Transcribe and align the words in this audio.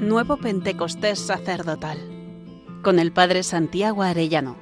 Nuevo 0.00 0.36
Pentecostés 0.36 1.18
Sacerdotal 1.18 1.98
con 2.84 3.00
el 3.00 3.10
Padre 3.10 3.42
Santiago 3.42 4.04
Arellano. 4.04 4.56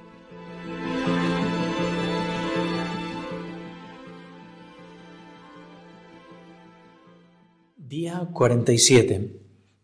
Día 7.76 8.26
47. 8.32 9.38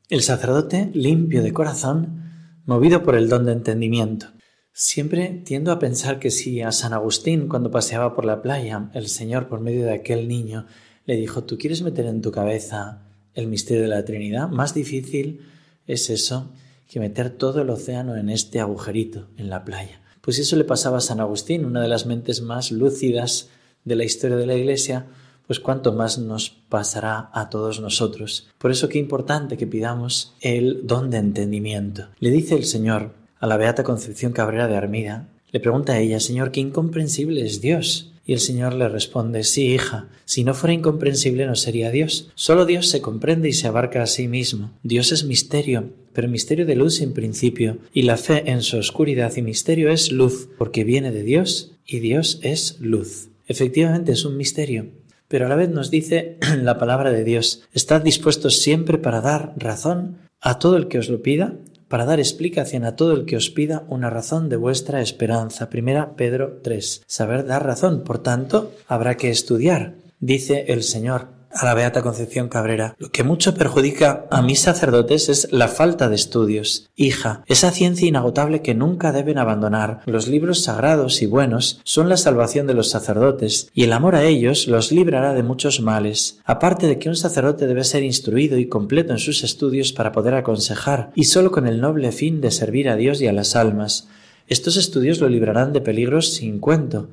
El 0.08 0.22
sacerdote 0.22 0.90
limpio 0.94 1.42
de 1.42 1.52
corazón, 1.52 2.22
movido 2.64 3.02
por 3.02 3.14
el 3.14 3.28
don 3.28 3.44
de 3.44 3.52
entendimiento. 3.52 4.28
Siempre 4.72 5.42
tiendo 5.44 5.70
a 5.70 5.78
pensar 5.78 6.18
que 6.18 6.30
si 6.30 6.62
a 6.62 6.72
San 6.72 6.94
Agustín, 6.94 7.46
cuando 7.46 7.70
paseaba 7.70 8.14
por 8.14 8.24
la 8.24 8.40
playa, 8.40 8.90
el 8.94 9.06
Señor, 9.06 9.48
por 9.48 9.60
medio 9.60 9.84
de 9.84 9.92
aquel 9.92 10.28
niño, 10.28 10.64
le 11.04 11.16
dijo, 11.16 11.44
¿tú 11.44 11.58
quieres 11.58 11.82
meter 11.82 12.06
en 12.06 12.22
tu 12.22 12.32
cabeza 12.32 13.11
el 13.34 13.46
misterio 13.46 13.82
de 13.82 13.88
la 13.88 14.04
Trinidad? 14.04 14.48
Más 14.48 14.74
difícil 14.74 15.40
es 15.86 16.10
eso 16.10 16.50
que 16.88 17.00
meter 17.00 17.30
todo 17.30 17.62
el 17.62 17.70
océano 17.70 18.16
en 18.16 18.28
este 18.28 18.60
agujerito, 18.60 19.28
en 19.36 19.48
la 19.48 19.64
playa. 19.64 20.00
Pues 20.20 20.38
eso 20.38 20.56
le 20.56 20.64
pasaba 20.64 20.98
a 20.98 21.00
San 21.00 21.20
Agustín, 21.20 21.64
una 21.64 21.80
de 21.80 21.88
las 21.88 22.06
mentes 22.06 22.42
más 22.42 22.70
lúcidas 22.70 23.48
de 23.84 23.96
la 23.96 24.04
historia 24.04 24.36
de 24.36 24.46
la 24.46 24.54
Iglesia, 24.54 25.06
pues 25.46 25.58
cuánto 25.58 25.92
más 25.92 26.18
nos 26.18 26.50
pasará 26.50 27.30
a 27.32 27.50
todos 27.50 27.80
nosotros. 27.80 28.48
Por 28.58 28.70
eso 28.70 28.88
qué 28.88 28.98
importante 28.98 29.56
que 29.56 29.66
pidamos 29.66 30.34
el 30.40 30.86
don 30.86 31.10
de 31.10 31.18
entendimiento. 31.18 32.08
Le 32.20 32.30
dice 32.30 32.54
el 32.54 32.64
Señor, 32.64 33.14
a 33.40 33.46
la 33.46 33.56
beata 33.56 33.82
Concepción 33.82 34.32
Cabrera 34.32 34.68
de 34.68 34.76
Armida, 34.76 35.28
le 35.50 35.60
pregunta 35.60 35.94
a 35.94 35.98
ella, 35.98 36.20
Señor, 36.20 36.52
qué 36.52 36.60
incomprensible 36.60 37.44
es 37.44 37.60
Dios. 37.60 38.11
Y 38.24 38.32
el 38.32 38.40
Señor 38.40 38.74
le 38.74 38.88
responde, 38.88 39.42
sí, 39.44 39.74
hija, 39.74 40.08
si 40.24 40.44
no 40.44 40.54
fuera 40.54 40.74
incomprensible 40.74 41.46
no 41.46 41.56
sería 41.56 41.90
Dios. 41.90 42.30
Solo 42.34 42.66
Dios 42.66 42.88
se 42.88 43.00
comprende 43.00 43.48
y 43.48 43.52
se 43.52 43.66
abarca 43.66 44.02
a 44.02 44.06
sí 44.06 44.28
mismo. 44.28 44.70
Dios 44.82 45.12
es 45.12 45.24
misterio, 45.24 45.90
pero 46.12 46.28
misterio 46.28 46.66
de 46.66 46.76
luz 46.76 46.96
sin 46.96 47.12
principio, 47.12 47.78
y 47.92 48.02
la 48.02 48.16
fe 48.16 48.50
en 48.50 48.62
su 48.62 48.76
oscuridad 48.76 49.32
y 49.36 49.42
misterio 49.42 49.90
es 49.90 50.12
luz, 50.12 50.48
porque 50.58 50.84
viene 50.84 51.10
de 51.10 51.24
Dios, 51.24 51.72
y 51.86 51.98
Dios 51.98 52.38
es 52.42 52.76
luz. 52.80 53.28
Efectivamente 53.46 54.12
es 54.12 54.24
un 54.24 54.36
misterio, 54.36 54.86
pero 55.28 55.46
a 55.46 55.48
la 55.48 55.56
vez 55.56 55.70
nos 55.70 55.90
dice 55.90 56.38
la 56.62 56.78
palabra 56.78 57.10
de 57.10 57.24
Dios, 57.24 57.62
estad 57.72 58.02
dispuestos 58.02 58.60
siempre 58.60 58.98
para 58.98 59.20
dar 59.20 59.54
razón 59.56 60.18
a 60.40 60.58
todo 60.58 60.76
el 60.76 60.88
que 60.88 60.98
os 60.98 61.08
lo 61.08 61.22
pida 61.22 61.56
para 61.92 62.06
dar 62.06 62.20
explicación 62.20 62.86
a 62.86 62.96
todo 62.96 63.12
el 63.12 63.26
que 63.26 63.36
os 63.36 63.50
pida 63.50 63.84
una 63.86 64.08
razón 64.08 64.48
de 64.48 64.56
vuestra 64.56 65.02
esperanza. 65.02 65.68
Primera 65.68 66.16
Pedro 66.16 66.60
3. 66.62 67.02
Saber 67.06 67.44
dar 67.44 67.66
razón. 67.66 68.02
Por 68.02 68.18
tanto, 68.22 68.72
habrá 68.88 69.18
que 69.18 69.28
estudiar. 69.28 69.96
Dice 70.18 70.64
el 70.68 70.84
Señor 70.84 71.28
a 71.54 71.64
la 71.64 71.74
Beata 71.74 72.02
Concepción 72.02 72.48
Cabrera, 72.48 72.96
lo 72.98 73.10
que 73.10 73.24
mucho 73.24 73.54
perjudica 73.54 74.26
a 74.30 74.42
mis 74.42 74.60
sacerdotes 74.60 75.28
es 75.28 75.52
la 75.52 75.68
falta 75.68 76.08
de 76.08 76.14
estudios. 76.14 76.90
Hija, 76.96 77.44
esa 77.46 77.70
ciencia 77.70 78.08
inagotable 78.08 78.62
que 78.62 78.74
nunca 78.74 79.12
deben 79.12 79.38
abandonar. 79.38 80.00
Los 80.06 80.28
libros 80.28 80.62
sagrados 80.62 81.22
y 81.22 81.26
buenos 81.26 81.80
son 81.84 82.08
la 82.08 82.16
salvación 82.16 82.66
de 82.66 82.74
los 82.74 82.90
sacerdotes, 82.90 83.70
y 83.74 83.84
el 83.84 83.92
amor 83.92 84.14
a 84.14 84.24
ellos 84.24 84.66
los 84.66 84.92
librará 84.92 85.34
de 85.34 85.42
muchos 85.42 85.80
males. 85.80 86.38
Aparte 86.44 86.86
de 86.86 86.98
que 86.98 87.08
un 87.08 87.16
sacerdote 87.16 87.66
debe 87.66 87.84
ser 87.84 88.02
instruido 88.02 88.58
y 88.58 88.68
completo 88.68 89.12
en 89.12 89.18
sus 89.18 89.44
estudios 89.44 89.92
para 89.92 90.12
poder 90.12 90.34
aconsejar, 90.34 91.10
y 91.14 91.24
sólo 91.24 91.50
con 91.50 91.66
el 91.66 91.80
noble 91.80 92.12
fin 92.12 92.40
de 92.40 92.50
servir 92.50 92.88
a 92.88 92.96
Dios 92.96 93.20
y 93.20 93.26
a 93.26 93.32
las 93.32 93.56
almas. 93.56 94.08
Estos 94.48 94.76
estudios 94.76 95.20
lo 95.20 95.28
librarán 95.28 95.72
de 95.72 95.80
peligros 95.80 96.32
sin 96.34 96.58
cuento. 96.58 97.08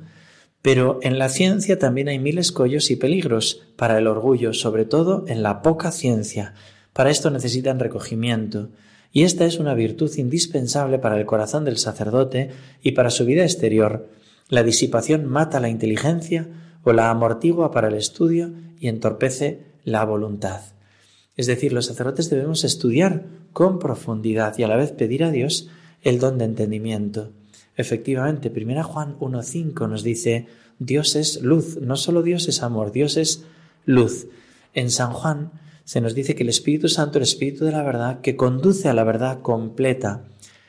Pero 0.62 0.98
en 1.02 1.18
la 1.18 1.28
ciencia 1.28 1.78
también 1.78 2.08
hay 2.08 2.18
mil 2.18 2.38
escollos 2.38 2.90
y 2.90 2.96
peligros 2.96 3.62
para 3.76 3.96
el 3.98 4.06
orgullo, 4.06 4.52
sobre 4.52 4.84
todo 4.84 5.24
en 5.26 5.42
la 5.42 5.62
poca 5.62 5.90
ciencia. 5.90 6.54
Para 6.92 7.10
esto 7.10 7.30
necesitan 7.30 7.78
recogimiento. 7.78 8.68
Y 9.12 9.22
esta 9.22 9.46
es 9.46 9.58
una 9.58 9.74
virtud 9.74 10.12
indispensable 10.16 10.98
para 10.98 11.18
el 11.18 11.26
corazón 11.26 11.64
del 11.64 11.78
sacerdote 11.78 12.50
y 12.82 12.92
para 12.92 13.10
su 13.10 13.24
vida 13.24 13.42
exterior. 13.42 14.08
La 14.48 14.62
disipación 14.62 15.26
mata 15.26 15.60
la 15.60 15.68
inteligencia 15.68 16.48
o 16.84 16.92
la 16.92 17.10
amortigua 17.10 17.70
para 17.70 17.88
el 17.88 17.94
estudio 17.94 18.52
y 18.78 18.88
entorpece 18.88 19.62
la 19.84 20.04
voluntad. 20.04 20.60
Es 21.36 21.46
decir, 21.46 21.72
los 21.72 21.86
sacerdotes 21.86 22.28
debemos 22.28 22.64
estudiar 22.64 23.24
con 23.52 23.78
profundidad 23.78 24.58
y 24.58 24.62
a 24.62 24.68
la 24.68 24.76
vez 24.76 24.92
pedir 24.92 25.24
a 25.24 25.30
Dios 25.30 25.68
el 26.02 26.18
don 26.18 26.38
de 26.38 26.44
entendimiento. 26.44 27.30
Efectivamente, 27.80 28.52
1 28.54 28.84
Juan 28.84 29.18
1.5 29.18 29.88
nos 29.88 30.02
dice, 30.02 30.46
Dios 30.78 31.16
es 31.16 31.40
luz, 31.40 31.78
no 31.80 31.96
solo 31.96 32.22
Dios 32.22 32.46
es 32.46 32.62
amor, 32.62 32.92
Dios 32.92 33.16
es 33.16 33.46
luz. 33.86 34.26
En 34.74 34.90
San 34.90 35.14
Juan 35.14 35.52
se 35.84 36.02
nos 36.02 36.14
dice 36.14 36.34
que 36.34 36.42
el 36.42 36.50
Espíritu 36.50 36.88
Santo, 36.88 37.16
el 37.16 37.22
Espíritu 37.22 37.64
de 37.64 37.72
la 37.72 37.82
verdad, 37.82 38.20
que 38.20 38.36
conduce 38.36 38.90
a 38.90 38.92
la 38.92 39.02
verdad 39.02 39.40
completa. 39.40 40.26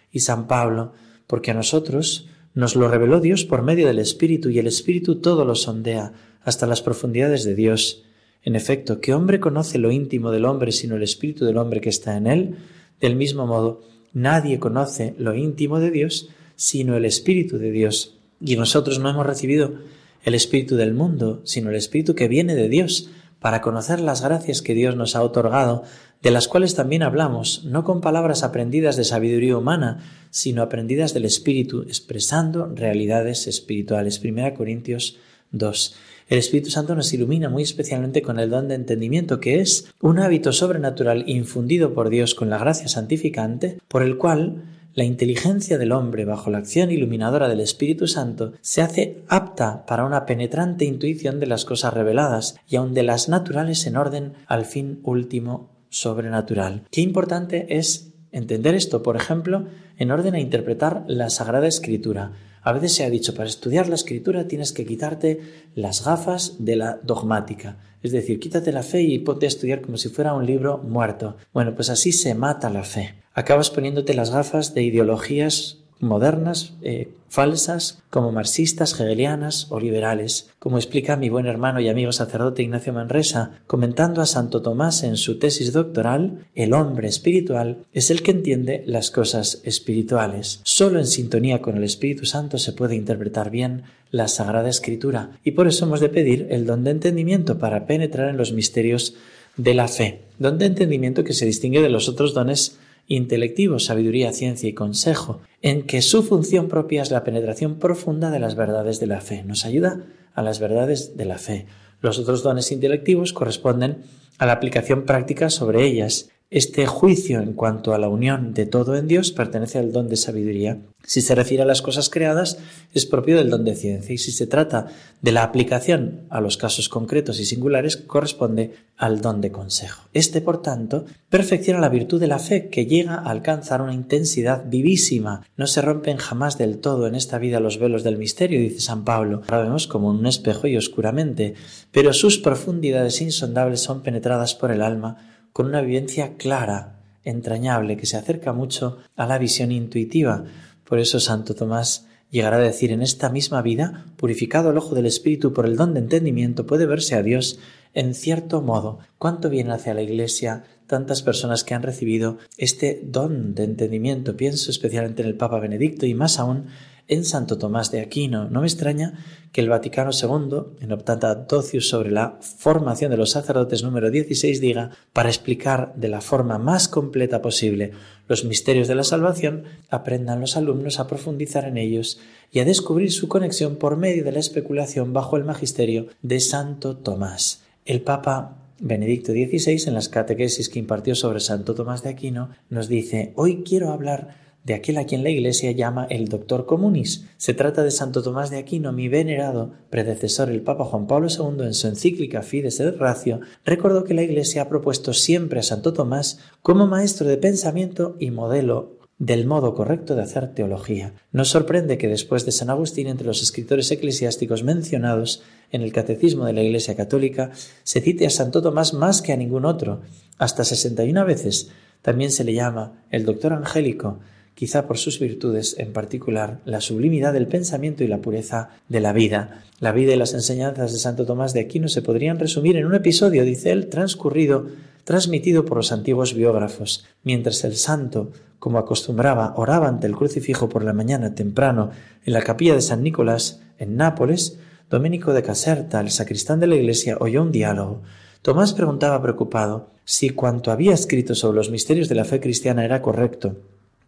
Y 0.09 0.22
San 0.22 0.47
Pablo, 0.47 0.94
porque 1.27 1.51
a 1.51 1.53
nosotros 1.53 2.29
nos 2.53 2.77
lo 2.77 2.88
reveló 2.88 3.19
Dios 3.19 3.43
por 3.43 3.61
medio 3.61 3.88
del 3.88 3.99
Espíritu, 3.99 4.49
y 4.49 4.59
el 4.59 4.67
Espíritu 4.67 5.19
todo 5.19 5.43
lo 5.43 5.55
sondea, 5.55 6.13
hasta 6.43 6.66
las 6.66 6.81
profundidades 6.81 7.43
de 7.43 7.55
Dios. 7.55 8.05
En 8.41 8.55
efecto, 8.55 9.01
¿qué 9.01 9.13
hombre 9.13 9.41
conoce 9.41 9.79
lo 9.79 9.91
íntimo 9.91 10.31
del 10.31 10.45
hombre 10.45 10.72
sino 10.72 10.95
el 10.95 11.03
Espíritu 11.03 11.43
del 11.43 11.57
hombre 11.57 11.81
que 11.81 11.89
está 11.89 12.16
en 12.16 12.28
él? 12.28 12.55
Del 13.01 13.17
mismo 13.17 13.45
modo, 13.47 13.81
nadie 14.13 14.59
conoce 14.59 15.13
lo 15.17 15.35
íntimo 15.35 15.81
de 15.81 15.91
Dios 15.91 16.29
sino 16.61 16.95
el 16.95 17.05
Espíritu 17.05 17.57
de 17.57 17.72
Dios. 17.72 18.19
Y 18.39 18.55
nosotros 18.55 18.99
no 18.99 19.09
hemos 19.09 19.25
recibido 19.25 19.79
el 20.23 20.35
Espíritu 20.35 20.75
del 20.75 20.94
mundo, 20.94 21.41
sino 21.44 21.72
el 21.72 21.75
Espíritu 21.75 22.13
que 22.13 22.27
viene 22.27 22.53
de 22.53 22.69
Dios, 22.69 23.09
para 23.39 23.61
conocer 23.61 23.99
las 23.99 24.22
gracias 24.22 24.61
que 24.61 24.75
Dios 24.75 24.95
nos 24.95 25.16
ha 25.16 25.23
otorgado, 25.23 25.81
de 26.22 26.29
las 26.29 26.47
cuales 26.47 26.75
también 26.75 27.01
hablamos, 27.01 27.63
no 27.66 27.83
con 27.83 27.99
palabras 27.99 28.44
aprendidas 28.44 28.95
de 28.95 29.05
sabiduría 29.05 29.57
humana, 29.57 30.03
sino 30.29 30.61
aprendidas 30.61 31.16
del 31.16 31.25
Espíritu, 31.25 31.81
expresando 31.81 32.67
realidades 32.67 33.47
espirituales. 33.47 34.22
1 34.23 34.53
Corintios 34.53 35.17
2. 35.53 35.95
El 36.29 36.38
Espíritu 36.38 36.69
Santo 36.69 36.93
nos 36.93 37.11
ilumina 37.11 37.49
muy 37.49 37.63
especialmente 37.63 38.22
con 38.22 38.38
el 38.38 38.51
don 38.51 38.67
de 38.67 38.75
entendimiento, 38.75 39.39
que 39.39 39.61
es 39.61 39.91
un 39.99 40.19
hábito 40.19 40.53
sobrenatural 40.53 41.23
infundido 41.28 41.95
por 41.95 42.11
Dios 42.11 42.35
con 42.35 42.51
la 42.51 42.59
gracia 42.59 42.88
santificante, 42.88 43.79
por 43.88 44.03
el 44.03 44.19
cual 44.19 44.61
la 44.94 45.03
inteligencia 45.03 45.78
del 45.78 45.91
hombre 45.91 46.25
bajo 46.25 46.50
la 46.50 46.57
acción 46.57 46.91
iluminadora 46.91 47.47
del 47.47 47.62
Espíritu 47.62 48.07
Santo 48.07 48.53
se 48.62 48.81
hace 48.81 49.24
apta 49.28 49.85
para 49.85 50.06
una 50.06 50.25
penetrante 50.25 50.85
intuición 50.85 51.40
de 51.40 51.47
las 51.47 51.66
cosas 51.66 51.94
reveladas 51.94 52.56
y 52.68 52.75
aun 52.75 52.94
de 52.94 53.03
las 53.03 53.29
naturales 53.29 53.85
en 53.88 53.96
orden 53.96 54.34
al 54.47 54.66
fin 54.66 55.00
último 55.03 55.72
sobrenatural. 55.90 56.84
Qué 56.91 57.02
importante 57.02 57.78
es 57.78 58.12
entender 58.31 58.75
esto, 58.75 59.03
por 59.03 59.16
ejemplo, 59.16 59.66
en 59.97 60.12
orden 60.12 60.35
a 60.35 60.40
interpretar 60.40 61.03
la 61.08 61.29
Sagrada 61.29 61.68
Escritura. 61.68 62.34
A 62.62 62.73
veces 62.73 62.94
se 62.94 63.03
ha 63.03 63.09
dicho, 63.09 63.34
para 63.34 63.50
estudiar 63.50 63.90
la 63.90 63.96
Escritura 63.96 64.47
tienes 64.47 64.72
que 64.72 64.85
quitarte 64.85 65.40
las 65.73 66.06
gafas 66.06 66.56
de 66.59 66.75
la 66.75 67.00
dogmática. 67.03 67.78
Es 68.01 68.12
decir, 68.12 68.39
quítate 68.39 68.72
la 68.72 68.84
fe 68.84 69.01
y 69.01 69.19
ponte 69.19 69.45
a 69.45 69.50
estudiar 69.50 69.81
como 69.81 69.97
si 69.97 70.09
fuera 70.09 70.34
un 70.34 70.45
libro 70.45 70.78
muerto. 70.79 71.38
Bueno, 71.53 71.75
pues 71.75 71.89
así 71.89 72.12
se 72.12 72.35
mata 72.35 72.69
la 72.69 72.84
fe 72.84 73.22
acabas 73.34 73.69
poniéndote 73.69 74.13
las 74.13 74.31
gafas 74.31 74.73
de 74.73 74.84
ideologías 74.84 75.78
modernas, 76.01 76.73
eh, 76.81 77.09
falsas, 77.29 78.03
como 78.09 78.31
marxistas, 78.34 79.00
hegelianas 79.00 79.67
o 79.69 79.79
liberales, 79.79 80.50
como 80.59 80.78
explica 80.78 81.16
mi 81.16 81.29
buen 81.29 81.45
hermano 81.45 81.79
y 81.79 81.88
amigo 81.88 82.12
sacerdote 82.12 82.63
Ignacio 82.63 82.91
Manresa, 82.91 83.59
comentando 83.67 84.22
a 84.22 84.25
Santo 84.25 84.61
Tomás 84.61 85.03
en 85.03 85.16
su 85.16 85.40
tesis 85.40 85.72
doctoral, 85.72 86.45
el 86.56 86.73
hombre 86.73 87.07
espiritual 87.07 87.85
es 87.94 88.11
el 88.11 88.22
que 88.22 88.31
entiende 88.31 88.84
las 88.85 89.11
cosas 89.11 89.61
espirituales. 89.63 90.59
Solo 90.63 91.00
en 91.00 91.07
sintonía 91.07 91.61
con 91.61 91.78
el 91.78 91.84
Espíritu 91.84 92.25
Santo 92.25 92.57
se 92.57 92.73
puede 92.73 92.95
interpretar 92.95 93.50
bien 93.50 93.84
la 94.11 94.28
Sagrada 94.28 94.69
Escritura, 94.69 95.40
y 95.44 95.51
por 95.51 95.67
eso 95.67 95.85
hemos 95.85 96.01
de 96.01 96.09
pedir 96.09 96.47
el 96.50 96.66
don 96.66 96.84
de 96.84 96.91
entendimiento 96.91 97.59
para 97.59 97.85
penetrar 97.85 98.28
en 98.28 98.35
los 98.35 98.51
misterios 98.51 99.16
de 99.56 99.73
la 99.73 99.88
fe, 99.88 100.22
don 100.38 100.57
de 100.57 100.66
entendimiento 100.66 101.23
que 101.23 101.34
se 101.34 101.45
distingue 101.45 101.81
de 101.81 101.90
los 101.90 102.09
otros 102.09 102.34
dones 102.34 102.78
intelectivo, 103.16 103.79
sabiduría, 103.79 104.31
ciencia 104.34 104.69
y 104.69 104.73
consejo, 104.73 105.41
en 105.61 105.84
que 105.84 106.02
su 106.02 106.23
función 106.23 106.67
propia 106.67 107.02
es 107.02 107.11
la 107.11 107.23
penetración 107.23 107.78
profunda 107.78 108.31
de 108.31 108.40
las 108.40 108.55
verdades 108.55 108.99
de 108.99 109.08
la 109.08 109.22
fe. 109.22 109.43
Nos 109.43 109.66
ayuda 109.66 110.05
a 110.34 110.41
las 110.41 110.59
verdades 110.59 111.17
de 111.17 111.25
la 111.25 111.37
fe. 111.37 111.66
Los 111.99 112.17
otros 112.19 112.41
dones 112.43 112.72
intelectivos 112.72 113.34
corresponden 113.34 114.03
a 114.37 114.46
la 114.46 114.53
aplicación 114.53 115.05
práctica 115.05 115.49
sobre 115.49 115.85
ellas. 115.85 116.29
Este 116.52 116.86
juicio 116.86 117.40
en 117.40 117.53
cuanto 117.53 117.94
a 117.94 117.98
la 117.98 118.09
unión 118.09 118.53
de 118.53 118.66
todo 118.66 118.98
en 118.98 119.08
Dios 119.08 119.32
pertenece 119.32 119.80
al 119.80 119.94
don 119.94 120.09
de 120.09 120.18
sabiduría. 120.18 120.80
Si 121.02 121.22
se 121.22 121.34
refiere 121.34 121.64
a 121.64 121.66
las 121.66 121.82
cosas 121.82 122.09
creadas, 122.09 122.58
es 122.94 123.06
propio 123.06 123.38
del 123.38 123.50
don 123.50 123.64
de 123.64 123.74
ciencia 123.74 124.14
y 124.14 124.18
si 124.18 124.34
se 124.34 124.48
trata 124.48 124.88
de 125.22 125.32
la 125.32 125.44
aplicación 125.44 126.24
a 126.30 126.42
los 126.42 126.58
casos 126.58 126.90
concretos 126.90 127.40
y 127.40 127.46
singulares, 127.46 127.96
corresponde 127.96 128.74
al 128.98 129.22
don 129.22 129.40
de 129.40 129.53
consejo. 129.53 130.09
Este, 130.12 130.42
por 130.42 130.62
tanto, 130.62 131.06
perfecciona 131.30 131.80
la 131.80 131.88
virtud 131.88 132.20
de 132.20 132.28
la 132.28 132.38
fe 132.38 132.68
que 132.68 132.86
llega 132.86 133.16
a 133.16 133.30
alcanzar 133.30 133.82
una 133.82 133.94
intensidad 133.94 134.66
vivísima. 134.68 135.48
No 135.56 135.68
se 135.68 135.82
rompen 135.82 136.18
jamás 136.18 136.58
del 136.58 136.80
todo 136.80 137.08
en 137.08 137.16
esta 137.16 137.38
vida 137.38 137.62
los 137.62 137.80
velos 137.80 138.03
del 138.03 138.18
misterio, 138.18 138.59
dice 138.59 138.82
San 138.82 139.06
Pablo. 139.06 139.42
Ahora 139.48 139.64
vemos 139.64 139.88
como 139.88 140.09
un 140.09 140.26
espejo 140.26 140.68
y 140.68 140.76
oscuramente, 140.76 141.53
pero 141.94 142.12
sus 142.12 142.40
profundidades 142.40 143.22
insondables 143.22 143.80
son 143.80 144.03
penetradas 144.03 144.53
por 144.53 144.72
el 144.72 144.82
alma 144.82 145.30
con 145.53 145.66
una 145.68 145.82
vivencia 145.82 146.38
clara 146.38 147.00
entrañable 147.24 147.98
que 147.98 148.06
se 148.06 148.18
acerca 148.18 148.53
mucho 148.53 148.98
a 149.16 149.26
la 149.26 149.38
visión 149.38 149.72
intuitiva. 149.72 150.46
Por 150.84 151.00
eso 151.00 151.20
Santo 151.20 151.56
Tomás 151.56 152.08
llegará 152.30 152.58
a 152.58 152.62
decir 152.62 152.92
en 152.92 153.02
esta 153.02 153.30
misma 153.30 153.62
vida, 153.62 154.06
purificado 154.18 154.72
el 154.72 154.78
ojo 154.78 154.96
del 154.96 155.06
Espíritu 155.06 155.53
por 155.53 155.66
el 155.66 155.76
don 155.76 155.94
de 155.94 156.00
entendimiento, 156.00 156.66
puede 156.66 156.86
verse 156.86 157.16
a 157.16 157.24
Dios 157.24 157.59
en 157.94 158.16
cierto 158.16 158.62
modo. 158.62 159.00
¿Cuánto 159.18 159.50
viene 159.50 159.74
hacia 159.74 159.94
la 159.94 160.02
Iglesia 160.02 160.64
tantas 160.88 161.22
personas 161.22 161.64
que 161.64 161.74
han 161.74 161.84
recibido 161.84 162.38
este 162.58 163.02
don 163.03 163.53
de 163.53 163.66
entendimiento? 163.66 164.38
Pienso 164.38 164.72
especialmente 164.72 165.22
en 165.22 165.28
el 165.28 165.36
Papa 165.36 165.59
Benedicto 165.59 166.06
y 166.06 166.14
más 166.14 166.40
aún 166.40 166.68
en 167.11 167.25
Santo 167.25 167.58
Tomás 167.58 167.91
de 167.91 167.99
Aquino. 167.99 168.49
No 168.49 168.61
me 168.61 168.67
extraña 168.67 169.13
que 169.52 169.59
el 169.59 169.67
Vaticano 169.67 170.11
II, 170.11 170.79
en 170.79 170.93
Optata 170.93 171.35
Docius 171.35 171.90
sobre 171.90 172.09
la 172.09 172.40
formación 172.41 173.11
de 173.11 173.17
los 173.17 173.31
sacerdotes 173.31 173.84
número 173.84 174.09
16, 174.09 174.61
diga, 174.61 174.91
para 175.11 175.28
explicar 175.28 175.93
de 175.97 176.08
la 176.08 176.22
forma 176.22 176.58
más 176.58 176.87
completa 176.87 177.41
posible 177.41 177.91
los 178.29 178.46
misterios 178.46 178.87
de 178.87 178.96
la 178.96 179.03
salvación, 179.03 179.66
aprendan 179.90 180.40
los 180.40 180.55
alumnos 180.55 181.02
a 181.02 181.08
profundizar 181.08 181.66
en 181.66 181.78
ellos 181.78 182.17
y 182.49 182.59
a 182.59 182.66
descubrir 182.66 183.11
su 183.11 183.28
conexión 183.28 183.75
por 183.75 183.97
medio 183.97 184.23
de 184.23 184.31
la 184.31 184.40
especulación 184.40 185.11
bajo 185.11 185.35
el 185.35 185.43
magisterio 185.43 186.07
de 186.22 186.40
Santo 186.40 186.96
Tomás. 186.96 187.64
El 187.85 188.02
Papa 188.02 188.57
Benedicto 188.79 189.34
XVI, 189.34 189.84
en 189.87 189.96
las 189.96 190.07
catequesis 190.07 190.69
que 190.69 190.79
impartió 190.79 191.14
sobre 191.14 191.41
Santo 191.41 191.75
Tomás 191.75 192.03
de 192.03 192.09
Aquino, 192.09 192.52
nos 192.69 192.87
dice, 192.87 193.34
hoy 193.35 193.64
quiero 193.64 193.91
hablar 193.91 194.51
de 194.63 194.73
aquel 194.73 194.97
a 194.97 195.05
quien 195.05 195.23
la 195.23 195.29
Iglesia 195.29 195.72
llama 195.72 196.05
el 196.09 196.28
Doctor 196.28 196.66
Comunis. 196.66 197.25
Se 197.37 197.53
trata 197.53 197.84
de 197.84 197.91
Santo 197.91 198.22
Tomás 198.22 198.49
de 198.49 198.58
Aquino, 198.58 198.91
mi 198.93 199.08
venerado 199.08 199.73
predecesor, 199.90 200.49
el 200.49 200.61
Papa 200.61 200.85
Juan 200.85 201.08
Pablo 201.08 201.28
II, 201.29 201.66
en 201.66 201.73
su 201.73 201.87
encíclica 201.87 202.41
Fides 202.41 202.79
et 202.79 202.97
Ratio, 202.97 203.40
recordó 203.66 204.03
que 204.03 204.13
la 204.13 204.23
Iglesia 204.23 204.63
ha 204.63 204.69
propuesto 204.69 205.13
siempre 205.13 205.59
a 205.59 205.63
Santo 205.63 205.93
Tomás 205.93 206.40
como 206.61 206.87
maestro 206.87 207.28
de 207.28 207.37
pensamiento 207.37 208.16
y 208.19 208.31
modelo 208.31 209.02
del 209.22 209.46
modo 209.46 209.75
correcto 209.75 210.16
de 210.16 210.23
hacer 210.23 210.55
teología. 210.55 211.14
Nos 211.31 211.49
sorprende 211.49 211.99
que 211.99 212.07
después 212.07 212.43
de 212.43 212.52
San 212.52 212.72
Agustín, 212.72 213.05
entre 213.05 213.28
los 213.28 213.43
escritores 213.43 213.91
eclesiásticos 213.91 214.64
mencionados 214.64 215.43
en 215.69 215.84
el 215.84 215.93
Catecismo 215.93 216.46
de 216.46 216.53
la 216.53 216.64
Iglesia 216.64 216.96
Católica, 216.96 217.52
se 217.84 218.02
cite 218.02 218.25
a 218.25 218.31
Santo 218.31 218.64
Tomás 218.64 218.96
más 218.96 219.22
que 219.22 219.31
a 219.31 219.37
ningún 219.37 219.66
otro, 219.66 220.02
hasta 220.40 220.64
61 220.64 221.23
veces. 221.23 221.69
También 222.02 222.31
se 222.31 222.43
le 222.43 222.55
llama 222.55 223.03
el 223.11 223.25
doctor 223.25 223.53
angélico, 223.53 224.22
quizá 224.61 224.85
por 224.85 224.99
sus 224.99 225.19
virtudes, 225.19 225.75
en 225.79 225.91
particular 225.91 226.59
la 226.66 226.81
sublimidad 226.81 227.34
del 227.34 227.47
pensamiento 227.47 228.03
y 228.03 228.08
la 228.08 228.22
pureza 228.22 228.69
de 228.90 228.99
la 228.99 229.11
vida. 229.11 229.63
La 229.79 229.91
vida 229.91 230.13
y 230.13 230.17
las 230.17 230.35
enseñanzas 230.35 230.91
de 230.93 230.99
Santo 230.99 231.25
Tomás 231.25 231.53
de 231.53 231.61
Aquino 231.61 231.87
se 231.87 232.03
podrían 232.03 232.37
resumir 232.37 232.78
en 232.78 232.85
un 232.85 232.93
episodio, 232.93 233.43
dice 233.43 233.72
él, 233.72 233.87
transcurrido, 233.87 234.67
transmitido 235.03 235.66
por 235.66 235.78
los 235.78 235.91
antiguos 235.91 236.35
biógrafos, 236.35 237.08
mientras 237.23 237.63
el 237.63 237.75
santo, 237.75 238.34
como 238.59 238.78
acostumbraba, 238.78 239.55
oraba 239.58 239.87
ante 239.87 240.05
el 240.05 240.16
crucifijo 240.16 240.69
por 240.69 240.84
la 240.84 240.93
mañana 240.93 241.34
temprano 241.34 241.90
en 242.23 242.34
la 242.34 242.43
capilla 242.43 242.75
de 242.75 242.81
San 242.81 243.02
Nicolás, 243.02 243.61
en 243.79 243.96
Nápoles, 243.96 244.59
Domenico 244.91 245.34
de 245.34 245.41
Caserta, 245.41 245.99
el 246.02 246.11
sacristán 246.11 246.59
de 246.59 246.67
la 246.67 246.75
iglesia, 246.75 247.17
oyó 247.19 247.41
un 247.41 247.52
diálogo. 247.52 248.03
Tomás 248.43 248.75
preguntaba 248.75 249.23
preocupado 249.23 249.90
si 250.05 250.29
cuanto 250.29 250.69
había 250.69 250.93
escrito 250.93 251.34
sobre 251.34 251.57
los 251.57 251.72
misterios 251.72 252.09
de 252.09 252.16
la 252.16 252.25
fe 252.25 252.40
cristiana 252.40 252.85
era 252.85 253.02
correcto, 253.02 253.55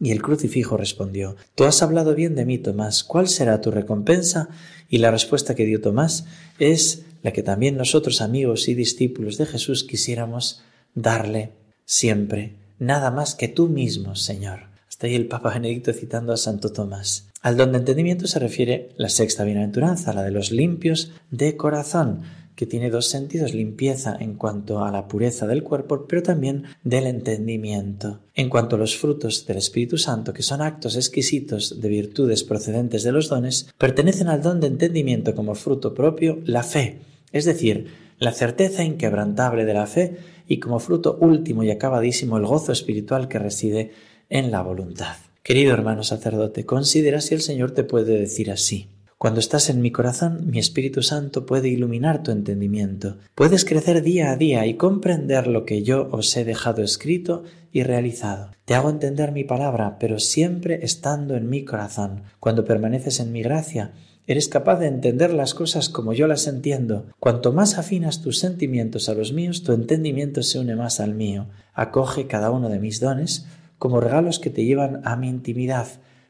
y 0.04 0.12
el 0.12 0.22
crucifijo 0.22 0.76
respondió, 0.76 1.38
Tú 1.56 1.64
has 1.64 1.82
hablado 1.82 2.14
bien 2.14 2.36
de 2.36 2.46
mí, 2.46 2.58
Tomás, 2.58 3.04
¿cuál 3.04 3.30
será 3.30 3.62
tu 3.62 3.72
recompensa? 3.72 4.50
Y 4.90 4.98
la 4.98 5.12
respuesta 5.12 5.56
que 5.56 5.66
dio 5.66 5.80
Tomás 5.80 6.26
es 6.60 7.04
la 7.24 7.32
que 7.32 7.42
también 7.42 7.78
nosotros, 7.78 8.22
amigos 8.22 8.68
y 8.68 8.74
discípulos 8.74 9.38
de 9.38 9.46
Jesús, 9.46 9.86
quisiéramos 9.86 10.62
darle 10.94 11.54
siempre, 11.86 12.58
nada 12.80 13.12
más 13.12 13.34
que 13.34 13.48
tú 13.48 13.70
mismo, 13.70 14.16
Señor. 14.16 14.74
Hasta 14.90 15.08
ahí 15.08 15.16
el 15.16 15.28
Papa 15.28 15.54
Benedicto 15.54 15.94
citando 15.94 16.34
a 16.34 16.38
Santo 16.38 16.74
Tomás. 16.74 17.30
Al 17.42 17.56
don 17.56 17.72
de 17.72 17.80
entendimiento 17.80 18.28
se 18.28 18.40
refiere 18.40 18.90
la 18.98 19.10
sexta 19.10 19.44
bienaventuranza, 19.44 20.14
la 20.14 20.24
de 20.24 20.32
los 20.32 20.52
limpios 20.52 21.14
de 21.32 21.56
corazón 21.56 22.24
que 22.56 22.66
tiene 22.66 22.90
dos 22.90 23.08
sentidos, 23.08 23.54
limpieza 23.54 24.16
en 24.20 24.36
cuanto 24.36 24.84
a 24.84 24.92
la 24.92 25.08
pureza 25.08 25.48
del 25.48 25.64
cuerpo, 25.64 26.06
pero 26.08 26.24
también 26.24 26.64
del 26.84 27.08
entendimiento. 27.08 28.20
En 28.36 28.50
cuanto 28.50 28.76
a 28.76 28.80
los 28.80 28.96
frutos 28.96 29.46
del 29.46 29.58
Espíritu 29.58 29.98
Santo, 29.98 30.34
que 30.34 30.44
son 30.44 30.62
actos 30.62 30.96
exquisitos 30.96 31.82
de 31.82 31.90
virtudes 31.90 32.44
procedentes 32.44 33.04
de 33.04 33.12
los 33.12 33.30
dones, 33.30 33.70
pertenecen 33.78 34.28
al 34.28 34.42
don 34.42 34.60
de 34.60 34.68
entendimiento 34.68 35.36
como 35.36 35.56
fruto 35.56 35.94
propio 35.94 36.40
la 36.46 36.64
fe, 36.64 37.00
es 37.32 37.46
decir, 37.46 37.88
la 38.20 38.32
certeza 38.32 38.84
inquebrantable 38.84 39.66
de 39.66 39.74
la 39.74 39.88
fe 39.88 40.18
y 40.48 40.60
como 40.60 40.80
fruto 40.80 41.18
último 41.20 41.64
y 41.64 41.72
acabadísimo 41.72 42.38
el 42.38 42.46
gozo 42.46 42.72
espiritual 42.72 43.28
que 43.28 43.40
reside 43.40 43.92
en 44.30 44.52
la 44.52 44.62
voluntad. 44.62 45.16
Querido 45.44 45.74
hermano 45.74 46.04
sacerdote, 46.04 46.66
considera 46.66 47.20
si 47.20 47.34
el 47.34 47.42
Señor 47.42 47.72
te 47.72 47.84
puede 47.84 48.18
decir 48.18 48.50
así. 48.50 48.88
Cuando 49.18 49.40
estás 49.40 49.70
en 49.70 49.82
mi 49.82 49.92
corazón, 49.92 50.50
mi 50.50 50.60
Espíritu 50.60 51.02
Santo 51.02 51.46
puede 51.46 51.70
iluminar 51.70 52.24
tu 52.24 52.32
entendimiento. 52.32 53.18
Puedes 53.36 53.66
crecer 53.66 54.02
día 54.02 54.32
a 54.32 54.36
día 54.36 54.66
y 54.66 54.76
comprender 54.76 55.48
lo 55.48 55.66
que 55.66 55.84
yo 55.84 56.10
os 56.12 56.36
he 56.36 56.44
dejado 56.44 56.84
escrito 56.84 57.44
y 57.72 57.84
realizado. 57.84 58.52
Te 58.66 58.76
hago 58.76 58.90
entender 58.90 59.32
mi 59.32 59.44
palabra, 59.44 59.98
pero 60.00 60.20
siempre 60.20 60.80
estando 60.84 61.36
en 61.36 61.50
mi 61.50 61.64
corazón. 61.64 62.24
Cuando 62.40 62.66
permaneces 62.66 63.20
en 63.20 63.32
mi 63.32 63.42
gracia, 63.42 63.94
Eres 64.26 64.48
capaz 64.48 64.80
de 64.80 64.88
entender 64.88 65.34
las 65.34 65.54
cosas 65.54 65.90
como 65.90 66.14
yo 66.14 66.28
las 66.28 66.48
entiendo. 66.48 67.08
Cuanto 67.20 67.52
más 67.52 67.78
afinas 67.78 68.22
tus 68.22 68.40
sentimientos 68.40 69.10
a 69.10 69.16
los 69.16 69.34
míos, 69.34 69.64
tu 69.64 69.74
entendimiento 69.74 70.44
se 70.44 70.60
une 70.60 70.78
más 70.78 71.02
al 71.02 71.14
mío. 71.14 71.48
Acoge 71.74 72.26
cada 72.26 72.50
uno 72.50 72.70
de 72.70 72.80
mis 72.80 73.02
dones 73.02 73.46
como 73.84 74.00
regalos 74.00 74.40
que 74.40 74.50
te 74.50 74.64
llevan 74.64 75.02
a 75.04 75.18
mi 75.18 75.28
intimidad, 75.28 75.88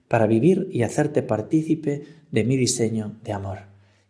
para 0.07 0.25
vivir 0.25 0.67
y 0.71 0.81
hacerte 0.81 1.21
partícipe 1.21 2.03
de 2.33 2.43
mi 2.43 2.57
diseño 2.57 3.15
de 3.23 3.31
amor. 3.31 3.59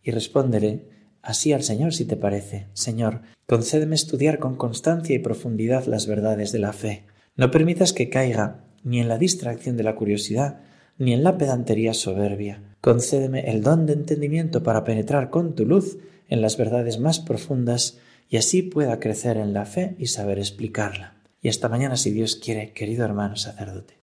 Y 0.02 0.12
responderé 0.12 0.88
así 1.22 1.52
al 1.52 1.62
Señor 1.62 1.94
si 1.94 2.06
te 2.06 2.16
parece. 2.16 2.68
Señor, 2.74 3.22
concédeme 3.46 3.96
estudiar 3.96 4.40
con 4.40 4.56
constancia 4.56 5.14
y 5.14 5.20
profundidad 5.20 5.86
las 5.86 6.08
verdades 6.08 6.54
de 6.54 6.60
la 6.60 6.72
fe. 6.74 7.04
No 7.36 7.52
permitas 7.52 7.92
que 7.92 8.10
caiga 8.10 8.64
ni 8.84 9.02
en 9.02 9.10
la 9.10 9.18
distracción 9.18 9.75
de 9.75 9.84
la 9.84 9.96
curiosidad, 9.96 10.62
ni 10.98 11.14
en 11.14 11.24
la 11.24 11.38
pedantería 11.38 11.94
soberbia. 11.94 12.64
Concédeme 12.80 13.52
el 13.52 13.62
don 13.62 13.86
de 13.86 13.94
entendimiento 13.94 14.64
para 14.64 14.86
penetrar 14.86 15.30
con 15.30 15.54
tu 15.54 15.66
luz 15.66 15.98
en 16.30 16.42
las 16.42 16.58
verdades 16.58 17.00
más 17.00 17.19
profundas 17.19 18.00
y 18.30 18.38
así 18.38 18.62
pueda 18.62 19.02
crecer 19.02 19.36
en 19.36 19.54
la 19.54 19.66
fe 19.66 19.96
y 20.00 20.08
saber 20.08 20.40
explicarla. 20.40 21.16
Y 21.42 21.50
hasta 21.50 21.68
mañana 21.68 21.98
si 21.98 22.12
Dios 22.12 22.38
quiere, 22.38 22.72
querido 22.72 23.04
hermano 23.04 23.36
sacerdote. 23.36 24.03